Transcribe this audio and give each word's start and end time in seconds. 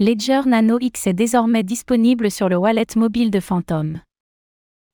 Ledger 0.00 0.42
Nano 0.46 0.78
X 0.80 1.08
est 1.08 1.12
désormais 1.12 1.64
disponible 1.64 2.30
sur 2.30 2.48
le 2.48 2.54
wallet 2.54 2.86
mobile 2.94 3.32
de 3.32 3.40
Phantom. 3.40 4.00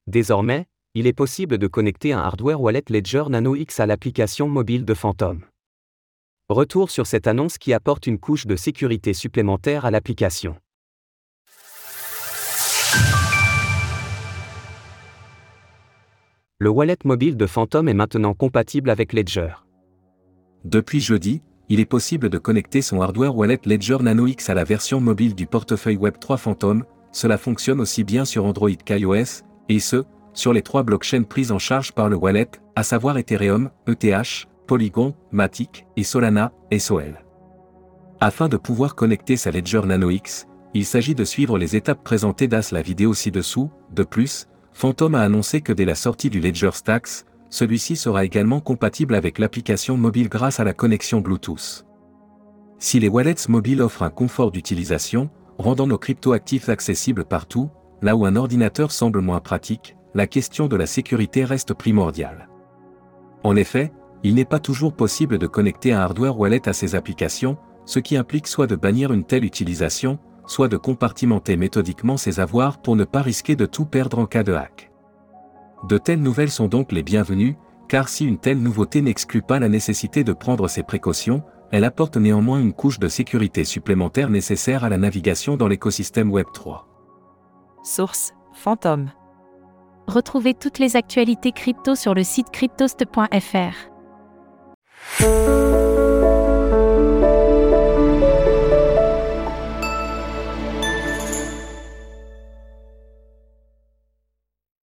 Désormais, 0.06 0.64
il 0.94 1.06
est 1.06 1.12
possible 1.12 1.58
de 1.58 1.66
connecter 1.66 2.14
un 2.14 2.20
hardware 2.20 2.58
wallet 2.58 2.84
Ledger 2.88 3.25
Nano 3.28 3.54
X 3.54 3.80
à 3.80 3.84
l'application 3.84 4.48
mobile 4.48 4.86
de 4.86 4.94
Phantom. 4.94 5.44
Retour 6.48 6.90
sur 6.90 7.06
cette 7.06 7.26
annonce 7.26 7.58
qui 7.58 7.75
apporte 7.75 8.06
une 8.06 8.18
couche 8.18 8.46
de 8.46 8.56
sécurité 8.56 9.12
supplémentaire 9.12 9.84
à 9.84 9.90
l'application. 9.90 10.56
Le 16.57 16.71
wallet 16.71 16.96
mobile 17.05 17.36
de 17.36 17.45
Phantom 17.45 17.91
est 17.91 17.93
maintenant 17.93 18.32
compatible 18.32 18.89
avec 18.89 19.12
Ledger. 19.12 19.52
Depuis 20.64 21.00
jeudi, 21.00 21.43
il 21.68 21.80
est 21.80 21.86
possible 21.86 22.28
de 22.28 22.38
connecter 22.38 22.82
son 22.82 23.00
hardware 23.00 23.36
wallet 23.36 23.60
Ledger 23.64 23.98
Nano 24.00 24.26
X 24.26 24.50
à 24.50 24.54
la 24.54 24.64
version 24.64 25.00
mobile 25.00 25.34
du 25.34 25.46
portefeuille 25.46 25.96
Web3 25.96 26.36
Phantom. 26.36 26.84
Cela 27.12 27.39
fonctionne 27.39 27.80
aussi 27.80 28.04
bien 28.04 28.25
sur 28.25 28.44
Android 28.44 28.70
qu'iOS, 28.70 29.43
et 29.68 29.79
ce, 29.79 30.04
sur 30.34 30.53
les 30.53 30.62
trois 30.62 30.82
blockchains 30.82 31.22
prises 31.22 31.53
en 31.53 31.58
charge 31.58 31.92
par 31.92 32.09
le 32.09 32.16
wallet, 32.16 32.51
à 32.77 32.83
savoir 32.83 33.16
Ethereum, 33.16 33.70
ETH, 33.87 34.48
Polygon, 34.66 35.15
Matic 35.33 35.87
et 35.97 36.03
Solana, 36.03 36.53
SOL. 36.77 37.20
Afin 38.20 38.48
de 38.48 38.56
pouvoir 38.56 38.95
connecter 38.95 39.37
sa 39.37 39.51
Ledger 39.51 39.83
Nano 39.84 40.11
X, 40.11 40.47
il 40.75 40.84
s'agit 40.84 41.15
de 41.15 41.25
suivre 41.25 41.56
les 41.56 41.77
étapes 41.77 42.03
présentées 42.03 42.48
dans 42.48 42.62
la 42.73 42.83
vidéo 42.83 43.15
ci-dessous. 43.15 43.70
De 43.92 44.03
plus, 44.03 44.48
Phantom 44.73 45.15
a 45.15 45.20
annoncé 45.20 45.61
que 45.61 45.73
dès 45.73 45.84
la 45.84 45.95
sortie 45.95 46.31
du 46.31 46.41
Ledger 46.41 46.73
Stacks, 46.73 47.25
celui-ci 47.51 47.97
sera 47.97 48.25
également 48.25 48.61
compatible 48.61 49.15
avec 49.15 49.39
l'application 49.39 49.97
mobile 49.97 50.29
grâce 50.29 50.61
à 50.61 50.65
la 50.65 50.73
connexion 50.73 51.21
Bluetooth. 51.21 51.87
Si 52.79 53.01
les 53.01 53.09
wallets 53.09 53.48
mobiles 53.48 53.83
offrent 53.83 54.03
un 54.03 54.11
confort 54.11 54.51
d'utilisation, 54.51 55.30
rendant 55.59 55.87
nos 55.87 55.98
cryptoactifs 55.98 56.69
accessibles 56.69 57.25
partout, 57.25 57.70
là 58.03 58.17
où 58.17 58.27
un 58.27 58.37
ordinateur 58.37 58.91
semble 58.91 59.20
moins 59.20 59.41
pratique, 59.41 59.97
la 60.15 60.27
question 60.27 60.69
de 60.69 60.77
la 60.77 60.87
sécurité 60.87 61.45
reste 61.45 61.75
primordiale. 61.75 62.48
En 63.42 63.56
effet, 63.56 63.92
il 64.22 64.34
n'est 64.34 64.45
pas 64.45 64.59
toujours 64.59 64.95
possible 64.95 65.39
de 65.39 65.47
connecter 65.47 65.92
un 65.92 66.00
hardware 66.00 66.39
wallet 66.39 66.69
à 66.69 66.72
ces 66.72 66.95
applications, 66.95 67.56
ce 67.84 67.98
qui 67.98 68.17
implique 68.17 68.47
soit 68.47 68.67
de 68.67 68.77
bannir 68.77 69.12
une 69.12 69.25
telle 69.25 69.45
utilisation, 69.45 70.19
soit 70.47 70.69
de 70.69 70.77
compartimenter 70.77 71.56
méthodiquement 71.56 72.17
ses 72.17 72.41
avoirs 72.41 72.78
pour 72.81 72.97
ne 72.97 73.05
pas 73.05 73.22
risquer 73.22 73.56
de 73.56 73.67
tout 73.67 73.84
perdre 73.84 74.19
en 74.19 74.27
cas 74.27 74.42
de 74.42 74.53
hack. 74.53 74.91
De 75.89 75.99
telles 75.99 76.23
nouvelles 76.23 76.51
sont 76.51 76.69
donc 76.69 76.93
les 76.93 77.03
bienvenues, 77.03 77.57
car 77.89 78.09
si 78.09 78.25
une 78.25 78.39
telle 78.39 78.59
nouveauté 78.59 79.03
n'exclut 79.03 79.43
pas 79.43 79.59
la 79.59 79.69
nécessité 79.69 80.25
de 80.25 80.33
prendre 80.33 80.67
ces 80.67 80.83
précautions, 80.83 81.43
elle 81.71 81.85
apporte 81.85 82.17
néanmoins 82.17 82.61
une 82.61 82.73
couche 82.73 82.99
de 82.99 83.09
sécurité 83.09 83.65
supplémentaire 83.65 84.31
nécessaire 84.31 84.85
à 84.85 84.89
la 84.89 84.97
navigation 84.97 85.57
dans 85.57 85.69
l'écosystème 85.69 86.31
Web3. 86.31 86.85
Source 87.83 88.33
Phantom. 88.55 89.11
Retrouvez 90.07 90.55
toutes 90.55 90.79
les 90.79 90.97
actualités 90.97 91.53
crypto 91.53 91.95
sur 91.95 92.15
le 92.15 92.25
site 92.25 92.51
cryptost.fr. 92.51 93.94